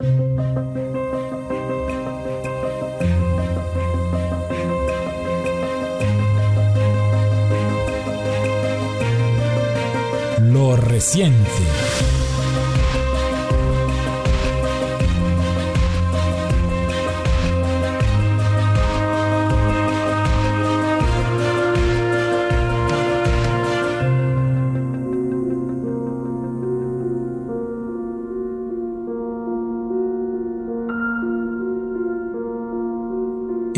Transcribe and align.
Lo 0.00 0.06
reciente. 10.76 11.89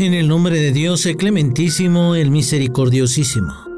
En 0.03 0.13
el 0.13 0.27
nombre 0.27 0.59
de 0.59 0.73
Dios, 0.73 1.05
el 1.05 1.15
clementísimo, 1.15 2.13
el 2.15 2.29
misericordiosísimo. 2.29 3.72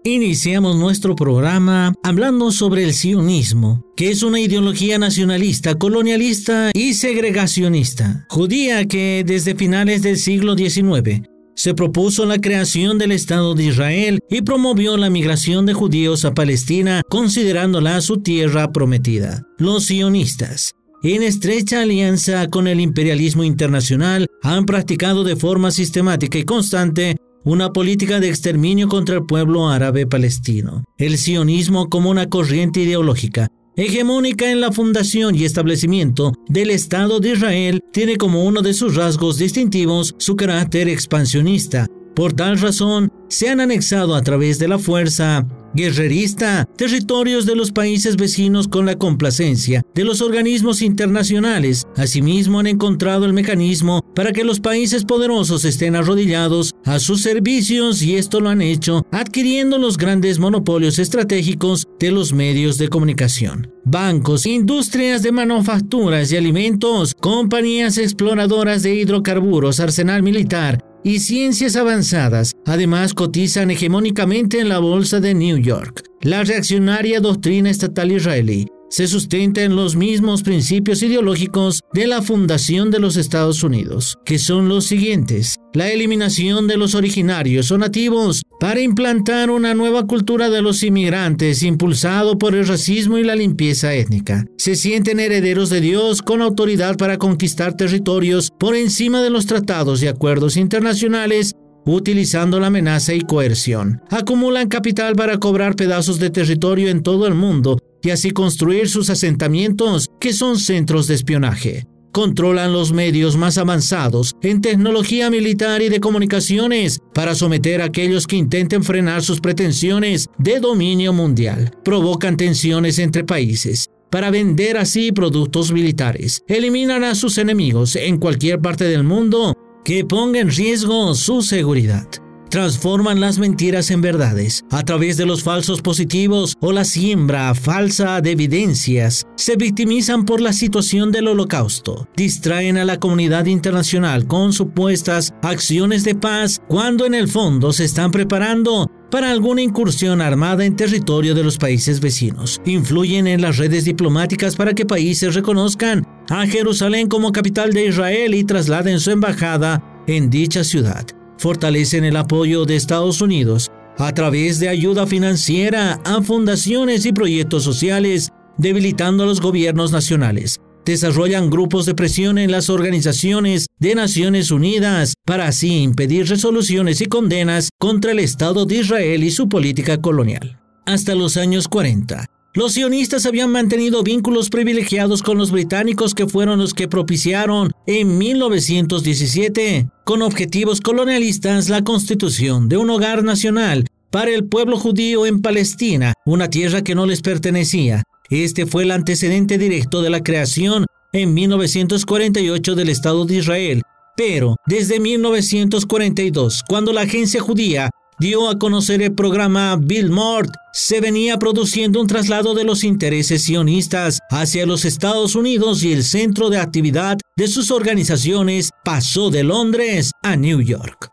Iniciamos 0.05 0.75
nuestro 0.75 1.15
programa 1.15 1.93
hablando 2.03 2.51
sobre 2.51 2.83
el 2.83 2.93
sionismo, 2.93 3.85
que 3.95 4.11
es 4.11 4.21
una 4.21 4.41
ideología 4.41 4.99
nacionalista, 4.99 5.75
colonialista 5.75 6.71
y 6.73 6.95
segregacionista, 6.95 8.25
judía 8.27 8.85
que 8.85 9.23
desde 9.25 9.55
finales 9.55 10.01
del 10.01 10.17
siglo 10.17 10.57
XIX 10.57 11.21
se 11.55 11.73
propuso 11.73 12.25
la 12.25 12.37
creación 12.37 12.97
del 12.97 13.13
Estado 13.13 13.55
de 13.55 13.63
Israel 13.63 14.19
y 14.29 14.41
promovió 14.41 14.97
la 14.97 15.09
migración 15.09 15.65
de 15.65 15.73
judíos 15.73 16.25
a 16.25 16.33
Palestina 16.33 17.01
considerándola 17.09 18.01
su 18.01 18.17
tierra 18.17 18.73
prometida. 18.73 19.47
Los 19.57 19.85
sionistas, 19.85 20.73
en 21.01 21.23
estrecha 21.23 21.81
alianza 21.81 22.49
con 22.49 22.67
el 22.67 22.81
imperialismo 22.81 23.45
internacional, 23.45 24.27
han 24.41 24.65
practicado 24.65 25.23
de 25.23 25.38
forma 25.38 25.71
sistemática 25.71 26.38
y 26.38 26.43
constante 26.43 27.15
una 27.44 27.73
política 27.73 28.19
de 28.19 28.30
exterminio 28.30 28.88
contra 28.88 29.16
el 29.16 29.25
pueblo 29.25 29.69
árabe 29.69 30.08
palestino. 30.08 30.83
El 30.97 31.17
sionismo 31.17 31.89
como 31.89 32.09
una 32.09 32.30
corriente 32.30 32.81
ideológica 32.81 33.47
hegemónica 33.75 34.52
en 34.52 34.61
la 34.61 34.72
fundación 34.72 35.35
y 35.35 35.45
establecimiento 35.45 36.33
del 36.47 36.69
Estado 36.69 37.19
de 37.19 37.31
Israel 37.31 37.83
tiene 37.91 38.17
como 38.17 38.44
uno 38.44 38.61
de 38.61 38.73
sus 38.73 38.95
rasgos 38.95 39.38
distintivos 39.38 40.16
su 40.17 40.35
carácter 40.35 40.88
expansionista. 40.88 41.88
Por 42.16 42.33
tal 42.33 42.59
razón, 42.59 43.11
se 43.30 43.50
han 43.50 43.59
anexado 43.59 44.16
a 44.16 44.22
través 44.22 44.59
de 44.59 44.67
la 44.67 44.78
fuerza 44.78 45.47
guerrerista, 45.73 46.67
territorios 46.75 47.45
de 47.45 47.55
los 47.55 47.71
países 47.71 48.16
vecinos 48.16 48.67
con 48.67 48.85
la 48.85 48.95
complacencia 48.95 49.83
de 49.93 50.03
los 50.03 50.21
organismos 50.21 50.81
internacionales. 50.81 51.85
Asimismo 51.95 52.59
han 52.59 52.67
encontrado 52.67 53.25
el 53.25 53.34
mecanismo 53.34 54.01
para 54.16 54.31
que 54.31 54.44
los 54.44 54.59
países 54.59 55.06
poderosos 55.06 55.66
estén 55.66 55.95
arrodillados 55.95 56.73
a 56.85 57.00
sus 57.00 57.22
servicios 57.22 58.01
y 58.01 58.16
esto 58.16 58.39
lo 58.39 58.50
han 58.50 58.61
hecho 58.61 59.06
adquiriendo 59.11 59.78
los 59.78 59.97
grandes 59.97 60.39
monopolios 60.39 61.00
estratégicos 61.00 61.88
de 62.00 62.11
los 62.11 62.34
medios 62.34 62.78
de 62.78 62.90
comunicación. 62.90 63.72
Bancos, 63.85 64.45
industrias 64.45 65.23
de 65.23 65.31
manufacturas 65.31 66.31
y 66.31 66.38
alimentos, 66.38 67.13
compañías 67.19 67.97
exploradoras 67.97 68.84
de 68.84 68.95
hidrocarburos, 68.95 69.79
arsenal 69.79 70.23
militar, 70.23 70.84
y 71.03 71.19
ciencias 71.19 71.75
avanzadas. 71.75 72.53
Además, 72.66 73.14
cotizan 73.14 73.72
hegemónicamente 73.72 74.59
en 74.59 74.69
la 74.69 74.80
bolsa 74.80 75.19
de 75.19 75.34
New 75.34 75.58
York. 75.58 76.03
La 76.22 76.44
reaccionaria 76.44 77.19
doctrina 77.19 77.69
estatal 77.69 78.12
israelí 78.12 78.68
se 78.93 79.07
sustenta 79.07 79.63
en 79.63 79.75
los 79.75 79.95
mismos 79.95 80.43
principios 80.43 81.01
ideológicos 81.01 81.81
de 81.93 82.05
la 82.05 82.21
fundación 82.21 82.91
de 82.91 82.99
los 82.99 83.17
Estados 83.17 83.63
Unidos, 83.63 84.19
que 84.23 84.37
son 84.37 84.69
los 84.69 84.85
siguientes. 84.85 85.57
La 85.73 85.89
eliminación 85.89 86.67
de 86.67 86.77
los 86.77 86.93
originarios 86.93 87.71
o 87.71 87.79
nativos 87.79 88.43
para 88.59 88.81
implantar 88.81 89.49
una 89.49 89.73
nueva 89.73 90.05
cultura 90.05 90.51
de 90.51 90.61
los 90.61 90.83
inmigrantes 90.83 91.63
impulsado 91.63 92.37
por 92.37 92.53
el 92.53 92.67
racismo 92.67 93.17
y 93.17 93.23
la 93.23 93.35
limpieza 93.35 93.95
étnica. 93.95 94.45
Se 94.59 94.75
sienten 94.75 95.19
herederos 95.19 95.71
de 95.71 95.81
Dios 95.81 96.21
con 96.21 96.43
autoridad 96.43 96.95
para 96.95 97.17
conquistar 97.17 97.75
territorios 97.75 98.51
por 98.59 98.75
encima 98.75 99.23
de 99.23 99.31
los 99.31 99.47
tratados 99.47 100.03
y 100.03 100.07
acuerdos 100.07 100.55
internacionales 100.55 101.55
utilizando 101.85 102.59
la 102.59 102.67
amenaza 102.67 103.15
y 103.15 103.21
coerción. 103.21 104.03
Acumulan 104.11 104.67
capital 104.67 105.15
para 105.15 105.39
cobrar 105.39 105.75
pedazos 105.75 106.19
de 106.19 106.29
territorio 106.29 106.89
en 106.89 107.01
todo 107.01 107.25
el 107.25 107.33
mundo 107.33 107.79
y 108.03 108.12
así 108.12 108.31
construir 108.31 108.90
sus 108.90 109.09
asentamientos, 109.09 110.09
que 110.19 110.34
son 110.34 110.59
centros 110.59 111.08
de 111.08 111.16
espionaje. 111.16 111.88
Controlan 112.12 112.74
los 112.74 112.94
medios 112.94 113.38
más 113.38 113.58
avanzados 113.58 114.36
en 114.44 114.62
tecnología 114.62 115.31
militar 115.31 115.81
y 115.81 115.90
de 115.90 116.00
comunicaciones 116.00 117.00
para 117.14 117.34
someter 117.34 117.81
a 117.81 117.86
aquellos 117.86 118.28
que 118.28 118.36
intenten 118.36 118.84
frenar 118.84 119.24
sus 119.24 119.41
pretensiones 119.41 120.28
de 120.38 120.59
dominio 120.59 121.12
mundial. 121.12 121.72
Provocan 121.84 122.38
tensiones 122.38 123.00
entre 123.00 123.24
países 123.24 123.90
para 124.12 124.30
vender 124.30 124.78
así 124.78 125.12
productos 125.12 125.72
militares. 125.72 126.44
Eliminan 126.47 127.03
a 127.03 127.16
sus 127.16 127.40
enemigos 127.40 127.96
en 127.96 128.20
cualquier 128.20 128.59
parte 128.59 128.84
del 128.84 129.03
mundo 129.03 129.56
que 129.84 130.06
ponga 130.06 130.40
en 130.40 130.52
riesgo 130.52 131.16
su 131.16 131.41
seguridad 131.41 132.08
transforman 132.53 133.19
las 133.19 133.40
mentiras 133.40 133.90
en 133.90 134.02
verdades 134.02 134.64
a 134.69 134.84
través 134.84 135.18
de 135.18 135.25
los 135.25 135.41
falsos 135.41 135.81
positivos 135.81 136.53
o 136.59 136.72
la 136.72 136.84
siembra 136.84 137.56
falsa 137.56 138.22
de 138.22 138.30
evidencias. 138.30 139.25
Se 139.36 139.56
victimizan 139.56 140.24
por 140.24 140.40
la 140.40 140.53
situación 140.53 141.12
del 141.12 141.30
holocausto. 141.30 142.08
Distraen 142.16 142.78
a 142.78 142.86
la 142.86 143.00
comunidad 143.00 143.47
internacional 143.47 144.28
con 144.28 144.53
supuestas 144.53 145.34
acciones 145.41 146.03
de 146.03 146.14
paz 146.14 146.62
cuando 146.68 147.08
en 147.08 147.16
el 147.16 147.28
fondo 147.28 147.74
se 147.74 147.86
están 147.86 148.12
preparando 148.12 148.88
para 149.09 149.31
alguna 149.31 149.64
incursión 149.64 150.22
armada 150.22 150.64
en 150.64 150.75
territorio 150.75 151.34
de 151.34 151.44
los 151.44 151.58
países 151.58 152.02
vecinos. 152.02 152.62
Influyen 152.66 153.25
en 153.25 153.41
las 153.41 153.58
redes 153.58 153.84
diplomáticas 153.84 154.56
para 154.56 154.75
que 154.75 154.85
países 154.85 155.34
reconozcan 155.34 156.06
a 156.30 156.46
Jerusalén 156.46 157.08
como 157.09 157.31
capital 157.31 157.74
de 157.74 157.88
Israel 157.88 158.35
y 158.35 158.44
trasladen 158.44 159.00
su 159.00 159.09
embajada 159.09 160.03
en 160.06 160.30
dicha 160.30 160.64
ciudad 160.64 161.08
fortalecen 161.43 162.05
el 162.05 162.15
apoyo 162.15 162.63
de 162.63 162.77
Estados 162.77 163.19
Unidos 163.19 163.69
a 163.97 164.13
través 164.13 164.61
de 164.61 164.69
ayuda 164.69 165.05
financiera 165.05 165.99
a 166.05 166.21
fundaciones 166.21 167.05
y 167.05 167.11
proyectos 167.11 167.63
sociales, 167.63 168.31
debilitando 168.57 169.23
a 169.23 169.25
los 169.25 169.41
gobiernos 169.41 169.91
nacionales. 169.91 170.61
Desarrollan 170.85 171.49
grupos 171.49 171.85
de 171.85 171.95
presión 171.95 172.37
en 172.37 172.49
las 172.49 172.69
organizaciones 172.69 173.67
de 173.77 173.93
Naciones 173.93 174.51
Unidas 174.51 175.15
para 175.25 175.47
así 175.47 175.83
impedir 175.83 176.29
resoluciones 176.29 177.01
y 177.01 177.07
condenas 177.07 177.69
contra 177.77 178.13
el 178.13 178.19
Estado 178.19 178.66
de 178.66 178.78
Israel 178.78 179.22
y 179.25 179.31
su 179.31 179.49
política 179.49 179.99
colonial. 179.99 180.61
Hasta 180.85 181.13
los 181.13 181.35
años 181.35 181.67
40, 181.67 182.25
los 182.53 182.73
sionistas 182.73 183.26
habían 183.26 183.52
mantenido 183.52 184.03
vínculos 184.03 184.50
privilegiados 184.50 185.23
con 185.23 185.40
los 185.40 185.52
británicos 185.52 186.14
que 186.14 186.28
fueron 186.28 186.59
los 186.59 186.76
que 186.76 186.88
propiciaron 186.88 187.72
en 187.88 188.17
1917, 188.20 189.88
con 190.03 190.22
objetivos 190.22 190.79
colonialistas, 190.79 191.70
la 191.70 191.84
constitución 191.84 192.70
de 192.70 192.78
un 192.78 192.91
hogar 192.91 193.23
nacional 193.23 193.88
para 194.11 194.29
el 194.29 194.46
pueblo 194.46 194.78
judío 194.78 195.26
en 195.26 195.41
Palestina, 195.41 196.14
una 196.26 196.50
tierra 196.52 196.84
que 196.84 196.94
no 196.94 197.08
les 197.08 197.23
pertenecía. 197.23 198.03
Este 198.29 198.67
fue 198.67 198.84
el 198.84 198.91
antecedente 198.91 199.58
directo 199.58 200.03
de 200.03 200.11
la 200.11 200.22
creación 200.22 200.85
en 201.11 201.34
1948 201.34 202.76
del 202.76 202.90
Estado 202.90 203.26
de 203.26 203.38
Israel. 203.38 203.82
Pero 204.16 204.58
desde 204.67 204.99
1942, 204.99 206.61
cuando 206.67 206.94
la 206.94 207.02
agencia 207.02 207.41
judía 207.41 207.90
dio 208.23 208.49
a 208.49 208.58
conocer 208.58 209.02
el 209.02 209.14
programa 209.14 209.75
Bill 209.75 210.09
Mort, 210.09 210.49
se 210.72 211.02
venía 211.02 211.37
produciendo 211.37 211.99
un 211.99 212.08
traslado 212.08 212.53
de 212.53 212.64
los 212.64 212.85
intereses 212.85 213.43
sionistas 213.43 214.20
hacia 214.29 214.66
los 214.66 214.85
Estados 214.85 215.35
Unidos 215.35 215.84
y 215.84 215.91
el 215.91 216.05
centro 216.05 216.49
de 216.49 216.58
actividad 216.58 217.17
de 217.35 217.47
sus 217.49 217.70
organizaciones 217.70 218.70
pasó 218.85 219.29
de 219.29 219.43
Londres 219.43 220.11
a 220.22 220.37
New 220.37 220.61
York. 220.61 221.09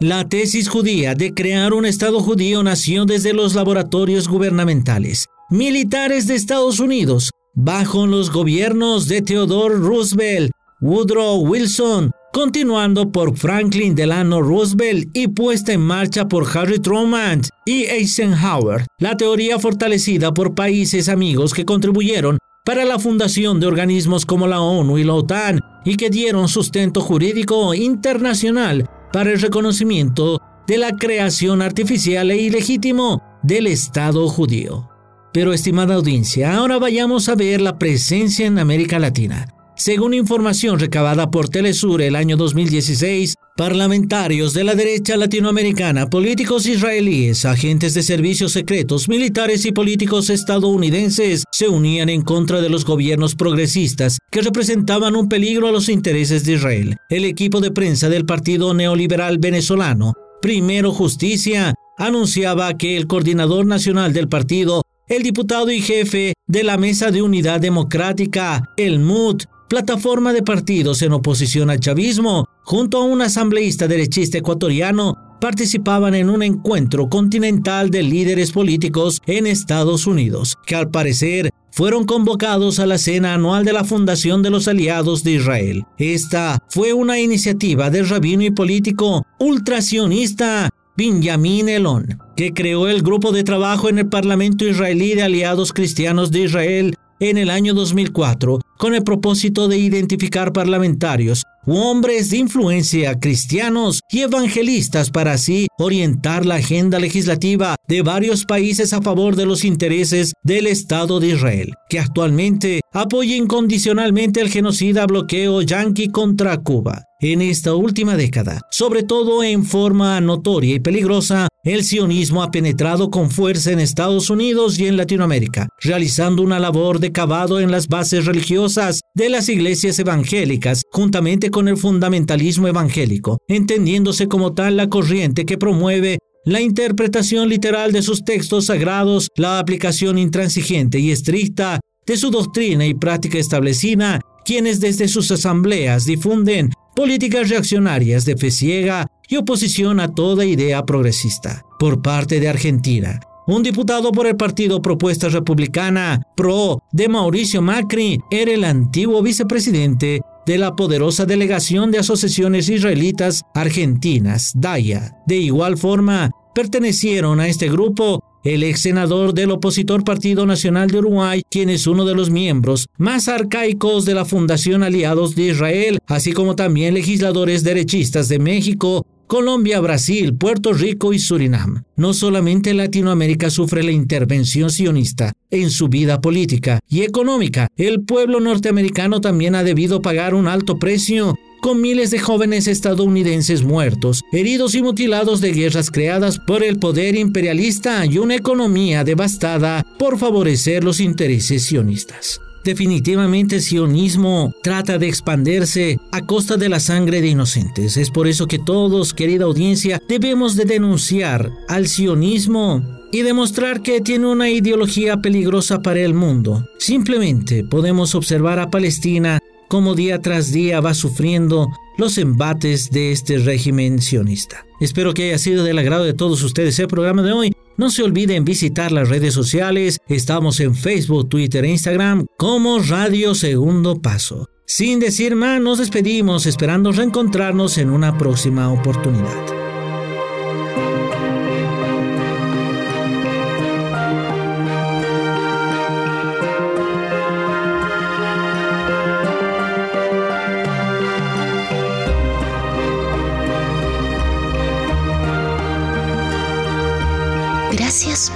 La 0.00 0.28
tesis 0.28 0.68
judía 0.68 1.14
de 1.14 1.34
crear 1.34 1.72
un 1.72 1.86
Estado 1.86 2.18
judío 2.18 2.64
nació 2.64 3.04
desde 3.04 3.32
los 3.32 3.54
laboratorios 3.54 4.26
gubernamentales 4.26 5.26
militares 5.50 6.26
de 6.26 6.34
Estados 6.34 6.80
Unidos 6.80 7.30
bajo 7.54 8.08
los 8.08 8.32
gobiernos 8.32 9.06
de 9.06 9.22
Theodore 9.22 9.76
Roosevelt, 9.76 10.50
Woodrow 10.80 11.36
Wilson, 11.46 12.10
continuando 12.38 13.10
por 13.10 13.36
Franklin 13.36 13.96
Delano 13.96 14.40
Roosevelt 14.40 15.08
y 15.12 15.26
puesta 15.26 15.72
en 15.72 15.80
marcha 15.80 16.28
por 16.28 16.46
Harry 16.56 16.78
Truman 16.78 17.42
y 17.66 17.86
Eisenhower, 17.86 18.86
la 19.00 19.16
teoría 19.16 19.58
fortalecida 19.58 20.32
por 20.32 20.54
países 20.54 21.08
amigos 21.08 21.52
que 21.52 21.64
contribuyeron 21.64 22.38
para 22.64 22.84
la 22.84 23.00
fundación 23.00 23.58
de 23.58 23.66
organismos 23.66 24.24
como 24.24 24.46
la 24.46 24.60
ONU 24.60 24.98
y 24.98 25.02
la 25.02 25.14
OTAN 25.14 25.58
y 25.84 25.96
que 25.96 26.10
dieron 26.10 26.46
sustento 26.46 27.00
jurídico 27.00 27.74
internacional 27.74 28.88
para 29.12 29.32
el 29.32 29.40
reconocimiento 29.40 30.40
de 30.68 30.78
la 30.78 30.92
creación 30.92 31.60
artificial 31.60 32.30
e 32.30 32.36
ilegítimo 32.36 33.20
del 33.42 33.66
Estado 33.66 34.28
judío. 34.28 34.88
Pero 35.32 35.52
estimada 35.52 35.96
audiencia, 35.96 36.54
ahora 36.54 36.78
vayamos 36.78 37.28
a 37.28 37.34
ver 37.34 37.60
la 37.60 37.80
presencia 37.80 38.46
en 38.46 38.60
América 38.60 39.00
Latina. 39.00 39.57
Según 39.78 40.12
información 40.12 40.80
recabada 40.80 41.30
por 41.30 41.50
Telesur 41.50 42.02
el 42.02 42.16
año 42.16 42.36
2016, 42.36 43.36
parlamentarios 43.56 44.52
de 44.52 44.64
la 44.64 44.74
derecha 44.74 45.16
latinoamericana, 45.16 46.10
políticos 46.10 46.66
israelíes, 46.66 47.44
agentes 47.44 47.94
de 47.94 48.02
servicios 48.02 48.50
secretos, 48.50 49.08
militares 49.08 49.64
y 49.66 49.70
políticos 49.70 50.30
estadounidenses 50.30 51.44
se 51.52 51.68
unían 51.68 52.08
en 52.08 52.22
contra 52.22 52.60
de 52.60 52.68
los 52.68 52.84
gobiernos 52.84 53.36
progresistas 53.36 54.18
que 54.32 54.42
representaban 54.42 55.14
un 55.14 55.28
peligro 55.28 55.68
a 55.68 55.72
los 55.72 55.88
intereses 55.88 56.44
de 56.44 56.54
Israel. 56.54 56.96
El 57.08 57.24
equipo 57.24 57.60
de 57.60 57.70
prensa 57.70 58.08
del 58.08 58.26
Partido 58.26 58.74
Neoliberal 58.74 59.38
Venezolano, 59.38 60.14
Primero 60.42 60.90
Justicia, 60.90 61.72
anunciaba 61.96 62.76
que 62.76 62.96
el 62.96 63.06
coordinador 63.06 63.64
nacional 63.64 64.12
del 64.12 64.28
partido, 64.28 64.82
el 65.06 65.22
diputado 65.22 65.70
y 65.70 65.80
jefe 65.80 66.32
de 66.48 66.64
la 66.64 66.78
Mesa 66.78 67.12
de 67.12 67.22
Unidad 67.22 67.60
Democrática, 67.60 68.64
el 68.76 68.98
MUD, 68.98 69.42
plataforma 69.68 70.32
de 70.32 70.42
partidos 70.42 71.02
en 71.02 71.12
oposición 71.12 71.70
al 71.70 71.80
chavismo, 71.80 72.48
junto 72.62 72.98
a 72.98 73.04
un 73.04 73.22
asambleísta 73.22 73.86
derechista 73.86 74.38
ecuatoriano, 74.38 75.16
participaban 75.40 76.14
en 76.14 76.30
un 76.30 76.42
encuentro 76.42 77.08
continental 77.08 77.90
de 77.90 78.02
líderes 78.02 78.50
políticos 78.50 79.20
en 79.26 79.46
Estados 79.46 80.06
Unidos, 80.06 80.56
que 80.66 80.74
al 80.74 80.90
parecer 80.90 81.50
fueron 81.70 82.04
convocados 82.04 82.80
a 82.80 82.86
la 82.86 82.98
cena 82.98 83.34
anual 83.34 83.64
de 83.64 83.72
la 83.72 83.84
Fundación 83.84 84.42
de 84.42 84.50
los 84.50 84.66
Aliados 84.66 85.22
de 85.22 85.32
Israel. 85.32 85.84
Esta 85.96 86.58
fue 86.70 86.92
una 86.92 87.20
iniciativa 87.20 87.90
del 87.90 88.08
rabino 88.08 88.42
y 88.42 88.50
político 88.50 89.24
ultrasionista 89.38 90.70
Benjamin 90.96 91.68
Elon, 91.68 92.18
que 92.36 92.52
creó 92.52 92.88
el 92.88 93.02
grupo 93.02 93.30
de 93.30 93.44
trabajo 93.44 93.88
en 93.88 93.98
el 93.98 94.08
Parlamento 94.08 94.66
israelí 94.66 95.14
de 95.14 95.22
Aliados 95.22 95.72
Cristianos 95.72 96.32
de 96.32 96.40
Israel 96.40 96.94
en 97.20 97.38
el 97.38 97.50
año 97.50 97.74
2004 97.74 98.60
con 98.78 98.94
el 98.94 99.02
propósito 99.02 99.68
de 99.68 99.78
identificar 99.78 100.52
parlamentarios 100.52 101.42
u 101.66 101.76
hombres 101.76 102.30
de 102.30 102.38
influencia 102.38 103.18
cristianos 103.18 104.00
y 104.10 104.20
evangelistas 104.20 105.10
para 105.10 105.32
así 105.32 105.66
orientar 105.78 106.46
la 106.46 106.56
agenda 106.56 106.98
legislativa 106.98 107.76
de 107.86 108.02
varios 108.02 108.44
países 108.44 108.92
a 108.92 109.02
favor 109.02 109.36
de 109.36 109.46
los 109.46 109.64
intereses 109.64 110.32
del 110.42 110.66
Estado 110.66 111.20
de 111.20 111.28
Israel, 111.28 111.74
que 111.90 111.98
actualmente 111.98 112.80
apoya 112.92 113.36
incondicionalmente 113.36 114.40
el 114.40 114.48
genocida 114.48 115.06
bloqueo 115.06 115.62
yanqui 115.62 116.08
contra 116.08 116.56
Cuba. 116.58 117.07
En 117.20 117.42
esta 117.42 117.74
última 117.74 118.16
década, 118.16 118.60
sobre 118.70 119.02
todo 119.02 119.42
en 119.42 119.64
forma 119.64 120.20
notoria 120.20 120.76
y 120.76 120.78
peligrosa, 120.78 121.48
el 121.64 121.82
sionismo 121.82 122.44
ha 122.44 122.52
penetrado 122.52 123.10
con 123.10 123.32
fuerza 123.32 123.72
en 123.72 123.80
Estados 123.80 124.30
Unidos 124.30 124.78
y 124.78 124.86
en 124.86 124.96
Latinoamérica, 124.96 125.66
realizando 125.80 126.44
una 126.44 126.60
labor 126.60 127.00
de 127.00 127.10
cavado 127.10 127.58
en 127.58 127.72
las 127.72 127.88
bases 127.88 128.24
religiosas 128.24 129.00
de 129.16 129.30
las 129.30 129.48
iglesias 129.48 129.98
evangélicas, 129.98 130.82
juntamente 130.92 131.50
con 131.50 131.66
el 131.66 131.76
fundamentalismo 131.76 132.68
evangélico, 132.68 133.38
entendiéndose 133.48 134.28
como 134.28 134.54
tal 134.54 134.76
la 134.76 134.88
corriente 134.88 135.44
que 135.44 135.58
promueve 135.58 136.18
la 136.44 136.60
interpretación 136.60 137.48
literal 137.48 137.90
de 137.90 138.02
sus 138.02 138.24
textos 138.24 138.66
sagrados, 138.66 139.26
la 139.34 139.58
aplicación 139.58 140.18
intransigente 140.18 141.00
y 141.00 141.10
estricta 141.10 141.80
de 142.06 142.16
su 142.16 142.30
doctrina 142.30 142.86
y 142.86 142.94
práctica 142.94 143.38
establecida, 143.38 144.20
quienes 144.44 144.78
desde 144.78 145.08
sus 145.08 145.32
asambleas 145.32 146.04
difunden 146.04 146.70
políticas 146.98 147.48
reaccionarias 147.48 148.24
de 148.24 148.36
fe 148.36 148.50
ciega 148.50 149.06
y 149.28 149.36
oposición 149.36 150.00
a 150.00 150.12
toda 150.12 150.44
idea 150.44 150.84
progresista. 150.84 151.64
Por 151.78 152.02
parte 152.02 152.40
de 152.40 152.48
Argentina, 152.48 153.20
un 153.46 153.62
diputado 153.62 154.10
por 154.10 154.26
el 154.26 154.36
partido 154.36 154.82
Propuesta 154.82 155.28
Republicana, 155.28 156.20
PRO, 156.36 156.82
de 156.90 157.08
Mauricio 157.08 157.62
Macri, 157.62 158.18
era 158.32 158.50
el 158.50 158.64
antiguo 158.64 159.22
vicepresidente 159.22 160.22
de 160.44 160.58
la 160.58 160.74
poderosa 160.74 161.24
delegación 161.24 161.92
de 161.92 161.98
asociaciones 161.98 162.68
israelitas 162.68 163.44
argentinas, 163.54 164.50
DAIA. 164.56 165.14
De 165.24 165.36
igual 165.36 165.78
forma, 165.78 166.32
pertenecieron 166.52 167.38
a 167.38 167.46
este 167.46 167.68
grupo 167.68 168.24
el 168.48 168.62
ex 168.62 168.80
senador 168.80 169.34
del 169.34 169.50
opositor 169.50 170.04
Partido 170.04 170.46
Nacional 170.46 170.90
de 170.90 170.98
Uruguay, 170.98 171.42
quien 171.50 171.68
es 171.68 171.86
uno 171.86 172.04
de 172.04 172.14
los 172.14 172.30
miembros 172.30 172.88
más 172.96 173.28
arcaicos 173.28 174.04
de 174.04 174.14
la 174.14 174.24
Fundación 174.24 174.82
Aliados 174.82 175.34
de 175.34 175.48
Israel, 175.48 175.98
así 176.06 176.32
como 176.32 176.56
también 176.56 176.94
legisladores 176.94 177.62
derechistas 177.64 178.28
de 178.28 178.38
México, 178.38 179.06
Colombia, 179.26 179.78
Brasil, 179.80 180.34
Puerto 180.34 180.72
Rico 180.72 181.12
y 181.12 181.18
Surinam. 181.18 181.84
No 181.96 182.14
solamente 182.14 182.72
Latinoamérica 182.72 183.50
sufre 183.50 183.82
la 183.82 183.92
intervención 183.92 184.70
sionista 184.70 185.34
en 185.50 185.70
su 185.70 185.88
vida 185.88 186.22
política 186.22 186.80
y 186.88 187.02
económica, 187.02 187.68
el 187.76 188.00
pueblo 188.00 188.40
norteamericano 188.40 189.20
también 189.20 189.54
ha 189.54 189.64
debido 189.64 190.00
pagar 190.00 190.34
un 190.34 190.48
alto 190.48 190.78
precio 190.78 191.36
con 191.60 191.80
miles 191.80 192.10
de 192.10 192.18
jóvenes 192.18 192.66
estadounidenses 192.66 193.62
muertos, 193.62 194.22
heridos 194.32 194.74
y 194.74 194.82
mutilados 194.82 195.40
de 195.40 195.52
guerras 195.52 195.90
creadas 195.90 196.38
por 196.38 196.62
el 196.62 196.78
poder 196.78 197.16
imperialista 197.16 198.06
y 198.06 198.18
una 198.18 198.36
economía 198.36 199.04
devastada 199.04 199.84
por 199.98 200.18
favorecer 200.18 200.84
los 200.84 201.00
intereses 201.00 201.64
sionistas. 201.64 202.40
Definitivamente 202.64 203.56
el 203.56 203.62
sionismo 203.62 204.52
trata 204.62 204.98
de 204.98 205.08
expandirse 205.08 205.98
a 206.12 206.26
costa 206.26 206.56
de 206.56 206.68
la 206.68 206.80
sangre 206.80 207.22
de 207.22 207.28
inocentes. 207.28 207.96
Es 207.96 208.10
por 208.10 208.28
eso 208.28 208.46
que 208.46 208.58
todos, 208.58 209.14
querida 209.14 209.44
audiencia, 209.44 210.02
debemos 210.08 210.56
de 210.56 210.64
denunciar 210.64 211.50
al 211.68 211.88
sionismo 211.88 212.82
y 213.10 213.22
demostrar 213.22 213.80
que 213.80 214.00
tiene 214.00 214.26
una 214.26 214.50
ideología 214.50 215.16
peligrosa 215.18 215.80
para 215.80 216.00
el 216.00 216.14
mundo. 216.14 216.68
Simplemente 216.78 217.64
podemos 217.64 218.14
observar 218.14 218.58
a 218.58 218.70
Palestina 218.70 219.38
como 219.68 219.94
día 219.94 220.20
tras 220.20 220.50
día 220.50 220.80
va 220.80 220.94
sufriendo 220.94 221.68
los 221.96 222.18
embates 222.18 222.90
de 222.90 223.12
este 223.12 223.38
régimen 223.38 224.00
sionista. 224.00 224.66
Espero 224.80 225.14
que 225.14 225.24
haya 225.24 225.38
sido 225.38 225.64
del 225.64 225.78
agrado 225.78 226.04
de 226.04 226.14
todos 226.14 226.42
ustedes 226.42 226.78
el 226.78 226.88
programa 226.88 227.22
de 227.22 227.32
hoy. 227.32 227.52
No 227.76 227.90
se 227.90 228.02
olviden 228.02 228.44
visitar 228.44 228.92
las 228.92 229.08
redes 229.08 229.34
sociales. 229.34 229.98
Estamos 230.08 230.60
en 230.60 230.74
Facebook, 230.74 231.28
Twitter 231.28 231.64
e 231.64 231.70
Instagram 231.70 232.26
como 232.36 232.78
Radio 232.80 233.34
Segundo 233.34 234.00
Paso. 234.00 234.48
Sin 234.66 235.00
decir 235.00 235.34
más, 235.34 235.60
nos 235.60 235.78
despedimos 235.78 236.46
esperando 236.46 236.92
reencontrarnos 236.92 237.78
en 237.78 237.90
una 237.90 238.18
próxima 238.18 238.70
oportunidad. 238.72 239.57